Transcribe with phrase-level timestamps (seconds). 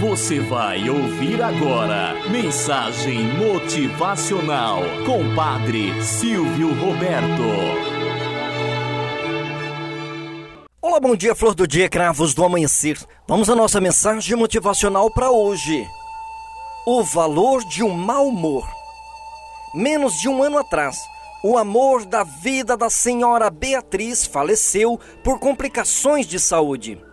[0.00, 7.42] Você vai ouvir agora Mensagem Motivacional com Padre Silvio Roberto.
[10.82, 12.98] Olá, bom dia, flor do dia, cravos do amanhecer.
[13.26, 15.86] Vamos à nossa mensagem motivacional para hoje.
[16.86, 18.68] O valor de um mau humor.
[19.74, 20.98] Menos de um ano atrás,
[21.42, 27.05] o amor da vida da senhora Beatriz faleceu por complicações de saúde.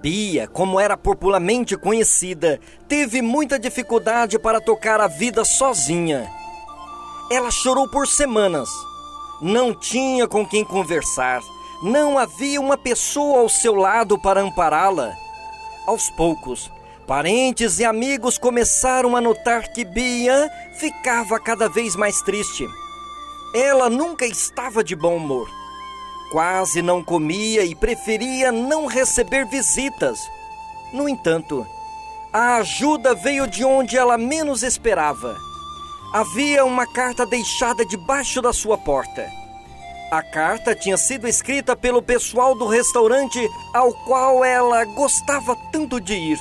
[0.00, 6.30] Bia, como era popularmente conhecida, teve muita dificuldade para tocar a vida sozinha.
[7.30, 8.68] Ela chorou por semanas.
[9.40, 11.40] Não tinha com quem conversar.
[11.82, 15.14] Não havia uma pessoa ao seu lado para ampará-la.
[15.86, 16.70] Aos poucos,
[17.06, 22.66] parentes e amigos começaram a notar que Bia ficava cada vez mais triste.
[23.54, 25.48] Ela nunca estava de bom humor
[26.30, 30.18] Quase não comia e preferia não receber visitas.
[30.92, 31.66] No entanto,
[32.32, 35.36] a ajuda veio de onde ela menos esperava.
[36.12, 39.30] Havia uma carta deixada debaixo da sua porta.
[40.10, 43.38] A carta tinha sido escrita pelo pessoal do restaurante
[43.72, 46.40] ao qual ela gostava tanto de ir.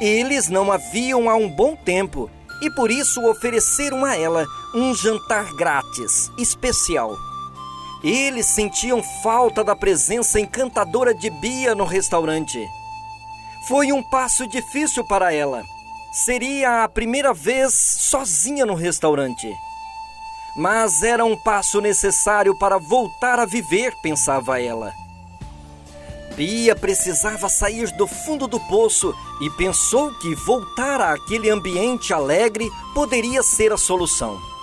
[0.00, 4.94] Eles não a viam há um bom tempo e por isso ofereceram a ela um
[4.94, 7.16] jantar grátis, especial.
[8.04, 12.68] Eles sentiam falta da presença encantadora de Bia no restaurante.
[13.66, 15.62] Foi um passo difícil para ela.
[16.12, 19.50] Seria a primeira vez sozinha no restaurante.
[20.54, 24.92] Mas era um passo necessário para voltar a viver, pensava ela.
[26.36, 33.42] Bia precisava sair do fundo do poço e pensou que voltar àquele ambiente alegre poderia
[33.42, 34.53] ser a solução.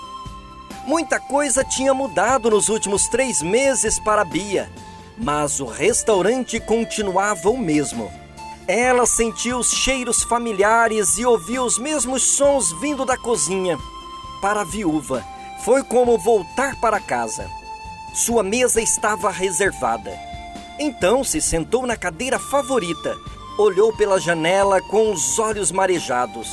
[0.91, 4.69] Muita coisa tinha mudado nos últimos três meses para Bia,
[5.17, 8.11] mas o restaurante continuava o mesmo.
[8.67, 13.77] Ela sentiu os cheiros familiares e ouviu os mesmos sons vindo da cozinha.
[14.41, 15.23] Para a viúva,
[15.63, 17.49] foi como voltar para casa.
[18.13, 20.11] Sua mesa estava reservada.
[20.77, 23.15] Então se sentou na cadeira favorita,
[23.57, 26.49] olhou pela janela com os olhos marejados.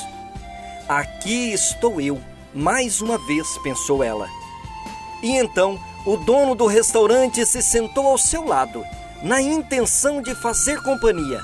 [0.87, 4.27] Aqui estou eu mais uma vez, pensou ela.
[5.21, 8.83] E então o dono do restaurante se sentou ao seu lado,
[9.21, 11.41] na intenção de fazer companhia.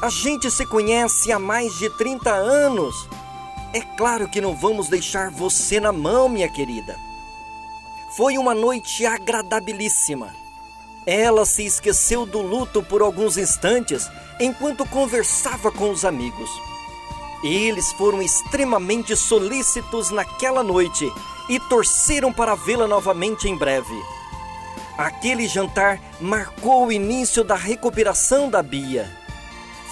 [0.00, 3.08] A gente se conhece há mais de 30 anos.
[3.72, 6.96] É claro que não vamos deixar você na mão, minha querida.
[8.16, 10.34] Foi uma noite agradabilíssima.
[11.06, 14.08] Ela se esqueceu do luto por alguns instantes
[14.38, 16.50] enquanto conversava com os amigos.
[17.42, 21.12] Eles foram extremamente solícitos naquela noite
[21.48, 24.00] e torceram para vê-la novamente em breve.
[24.96, 29.10] Aquele jantar marcou o início da recuperação da Bia.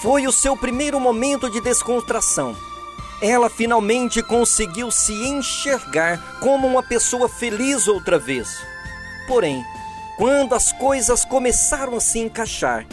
[0.01, 2.55] Foi o seu primeiro momento de descontração.
[3.21, 8.47] Ela finalmente conseguiu se enxergar como uma pessoa feliz outra vez.
[9.27, 9.63] Porém,
[10.17, 12.87] quando as coisas começaram a se encaixar,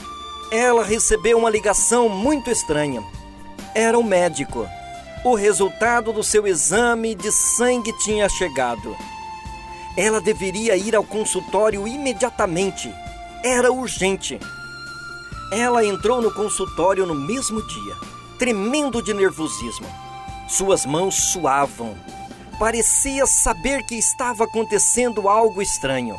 [0.50, 3.02] ela recebeu uma ligação muito estranha
[3.78, 4.69] era um médico.
[5.25, 8.97] O resultado do seu exame de sangue tinha chegado.
[9.97, 12.93] Ela deveria ir ao consultório imediatamente.
[13.44, 14.41] Era urgente.
[15.53, 17.94] Ela entrou no consultório no mesmo dia,
[18.37, 19.87] tremendo de nervosismo.
[20.49, 21.97] Suas mãos suavam.
[22.59, 26.16] Parecia saber que estava acontecendo algo estranho.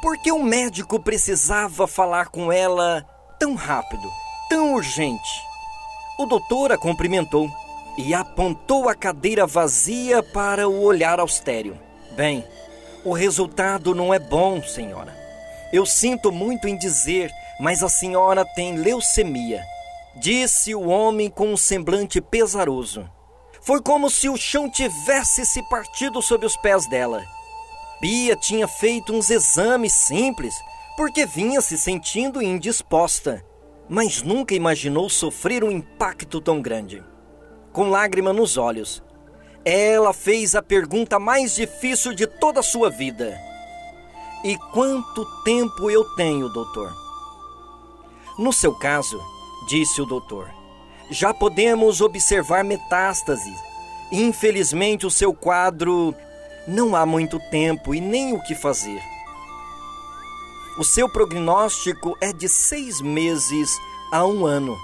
[0.00, 3.04] Por que o médico precisava falar com ela
[3.38, 4.10] tão rápido,
[4.48, 5.53] tão urgente?
[6.16, 7.50] O doutor a cumprimentou
[7.98, 11.76] e apontou a cadeira vazia para o olhar austero.
[12.12, 12.44] Bem,
[13.04, 15.12] o resultado não é bom, senhora.
[15.72, 19.60] Eu sinto muito em dizer, mas a senhora tem leucemia,
[20.14, 23.10] disse o homem com um semblante pesaroso.
[23.60, 27.24] Foi como se o chão tivesse se partido sob os pés dela.
[28.00, 30.54] Bia tinha feito uns exames simples
[30.96, 33.44] porque vinha se sentindo indisposta
[33.88, 37.02] mas nunca imaginou sofrer um impacto tão grande.
[37.72, 39.02] Com lágrima nos olhos,
[39.64, 43.36] ela fez a pergunta mais difícil de toda a sua vida:
[44.44, 46.92] E quanto tempo eu tenho, doutor?
[48.38, 49.20] No seu caso,
[49.68, 50.50] disse o doutor,
[51.10, 53.58] já podemos observar metástases.
[54.10, 56.14] Infelizmente, o seu quadro
[56.66, 59.13] não há muito tempo e nem o que fazer.
[60.76, 63.78] O seu prognóstico é de seis meses
[64.10, 64.76] a um ano.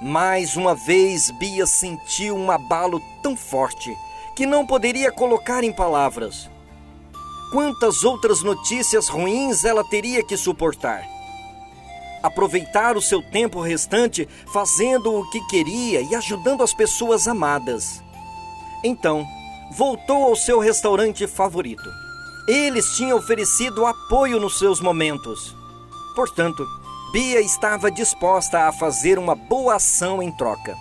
[0.00, 3.94] Mais uma vez, Bia sentiu um abalo tão forte
[4.34, 6.48] que não poderia colocar em palavras.
[7.52, 11.18] Quantas outras notícias ruins ela teria que suportar?
[12.22, 18.02] aproveitar o seu tempo restante fazendo o que queria e ajudando as pessoas amadas.
[18.82, 19.26] Então,
[19.72, 22.07] voltou ao seu restaurante favorito.
[22.48, 25.54] Eles tinham oferecido apoio nos seus momentos.
[26.16, 26.66] Portanto,
[27.12, 30.74] Bia estava disposta a fazer uma boa ação em troca.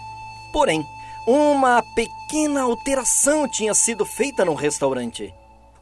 [0.54, 0.88] Porém,
[1.28, 5.34] uma pequena alteração tinha sido feita no restaurante.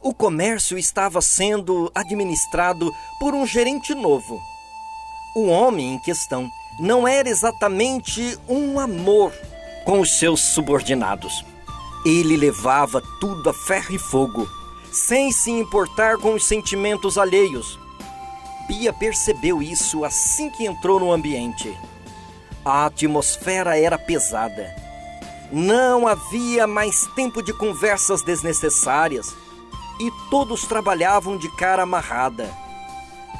[0.02, 4.42] O comércio estava sendo administrado por um gerente novo.
[5.36, 6.50] O homem em questão
[6.80, 9.32] não era exatamente um amor
[9.84, 11.44] com os seus subordinados.
[12.04, 14.48] Ele levava tudo a ferro e fogo,
[14.96, 17.78] sem se importar com os sentimentos alheios.
[18.66, 21.78] Bia percebeu isso assim que entrou no ambiente.
[22.64, 24.74] A atmosfera era pesada.
[25.52, 29.34] Não havia mais tempo de conversas desnecessárias
[30.00, 32.50] e todos trabalhavam de cara amarrada.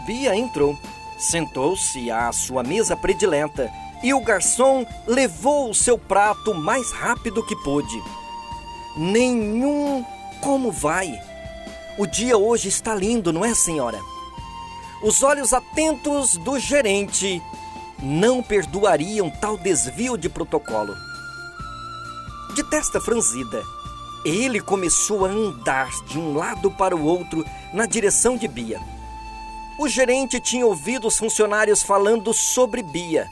[0.06, 0.78] Bia entrou,
[1.18, 3.70] sentou-se à sua mesa predileta
[4.02, 8.00] e o garçom levou o seu prato mais rápido que pôde
[8.96, 10.04] nenhum
[10.40, 11.12] como vai.
[11.98, 13.98] O dia hoje está lindo, não é, senhora?
[15.02, 17.42] Os olhos atentos do gerente
[18.02, 20.94] não perdoariam tal desvio de protocolo.
[22.54, 23.62] De testa franzida,
[24.26, 28.78] ele começou a andar de um lado para o outro na direção de Bia.
[29.78, 33.26] O gerente tinha ouvido os funcionários falando sobre Bia.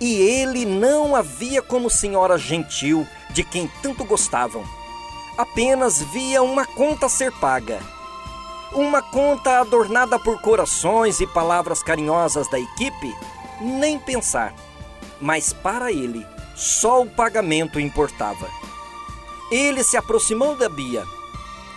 [0.00, 4.64] E ele não a via como senhora gentil, de quem tanto gostavam.
[5.36, 7.80] Apenas via uma conta ser paga.
[8.72, 13.14] Uma conta adornada por corações e palavras carinhosas da equipe,
[13.60, 14.54] nem pensar.
[15.20, 18.48] Mas para ele, só o pagamento importava.
[19.50, 21.04] Ele se aproximou da Bia,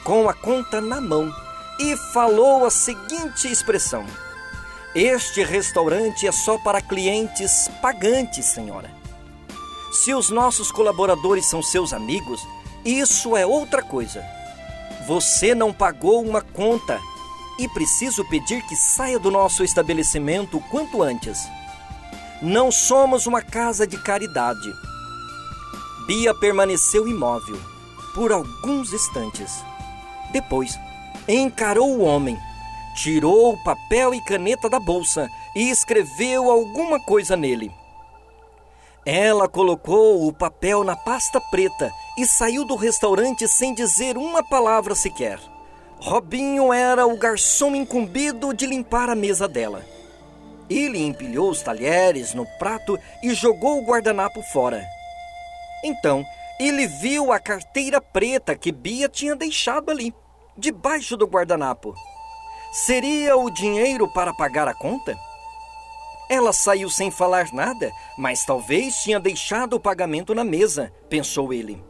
[0.04, 1.34] com a conta na mão,
[1.80, 4.06] e falou a seguinte expressão:
[4.94, 8.90] Este restaurante é só para clientes pagantes, senhora.
[9.92, 12.46] Se os nossos colaboradores são seus amigos,
[12.86, 14.24] isso é outra coisa.
[15.08, 17.00] Você não pagou uma conta
[17.58, 21.48] e preciso pedir que saia do nosso estabelecimento quanto antes.
[22.42, 24.72] Não somos uma casa de caridade.
[26.06, 27.60] Bia permaneceu imóvel
[28.14, 29.64] por alguns instantes.
[30.32, 30.78] Depois,
[31.28, 32.38] encarou o homem,
[32.96, 37.72] tirou o papel e caneta da bolsa e escreveu alguma coisa nele.
[39.06, 44.96] Ela colocou o papel na pasta preta e saiu do restaurante sem dizer uma palavra
[44.96, 45.40] sequer.
[46.00, 49.86] Robinho era o garçom incumbido de limpar a mesa dela.
[50.68, 54.84] Ele empilhou os talheres no prato e jogou o guardanapo fora.
[55.84, 56.26] Então,
[56.60, 60.16] ele viu a carteira preta que Bia tinha deixado ali,
[60.58, 61.94] debaixo do guardanapo.
[62.72, 65.16] Seria o dinheiro para pagar a conta?
[66.30, 71.84] Ela saiu sem falar nada, mas talvez tinha deixado o pagamento na mesa, pensou ele.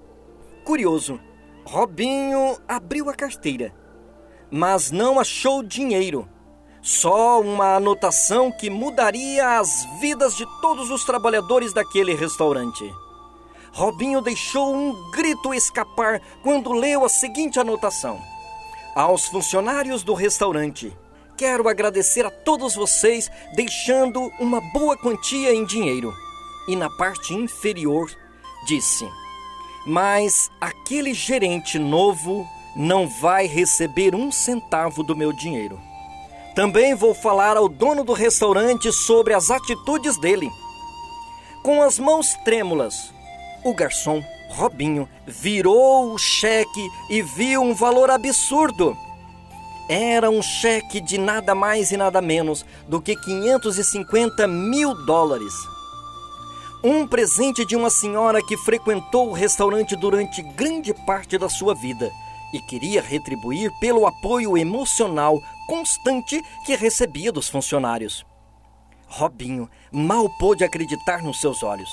[0.65, 1.19] Curioso,
[1.63, 3.73] Robinho abriu a carteira,
[4.51, 6.27] mas não achou dinheiro.
[6.81, 12.83] Só uma anotação que mudaria as vidas de todos os trabalhadores daquele restaurante.
[13.71, 18.21] Robinho deixou um grito escapar quando leu a seguinte anotação:
[18.95, 20.95] Aos funcionários do restaurante
[21.37, 26.13] Quero agradecer a todos vocês deixando uma boa quantia em dinheiro.
[26.65, 28.09] E na parte inferior
[28.65, 29.05] disse:
[29.85, 35.77] Mas aquele gerente novo não vai receber um centavo do meu dinheiro.
[36.55, 40.49] Também vou falar ao dono do restaurante sobre as atitudes dele.
[41.61, 43.13] Com as mãos trêmulas,
[43.61, 48.97] o garçom, Robinho, virou o cheque e viu um valor absurdo
[49.87, 55.53] era um cheque de nada mais e nada menos do que 550 mil dólares.
[56.83, 62.11] Um presente de uma senhora que frequentou o restaurante durante grande parte da sua vida
[62.53, 68.25] e queria retribuir pelo apoio emocional constante que recebia dos funcionários.
[69.07, 71.89] Robinho mal pôde acreditar nos seus olhos.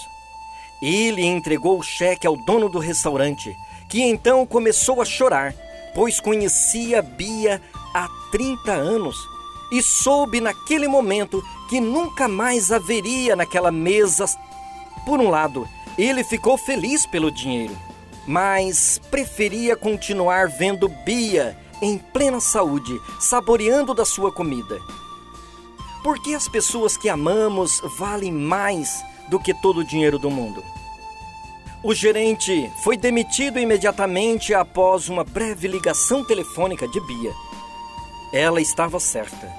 [0.81, 3.55] Ele entregou o cheque ao dono do restaurante,
[3.89, 5.55] que então começou a chorar,
[5.95, 7.61] pois conhecia Bia
[7.95, 9.17] há 30 anos
[9.71, 14.27] e soube naquele momento que nunca mais haveria naquela mesa.
[15.07, 17.77] Por um lado, ele ficou feliz pelo dinheiro,
[18.27, 24.79] mas preferia continuar vendo Bia em plena saúde, saboreando da sua comida.
[26.05, 30.63] Porque as pessoas que amamos valem mais do que todo o dinheiro do mundo.
[31.85, 37.33] O gerente foi demitido imediatamente após uma breve ligação telefônica de Bia
[38.33, 39.53] ela estava certa.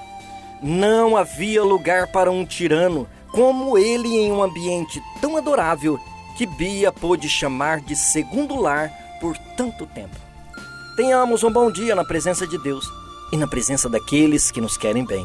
[0.60, 5.98] Não havia lugar para um tirano como ele em um ambiente tão adorável
[6.36, 8.90] que Bia pôde chamar de segundo lar
[9.20, 10.16] por tanto tempo.
[10.96, 12.84] Tenhamos um bom dia na presença de Deus
[13.32, 15.24] e na presença daqueles que nos querem bem.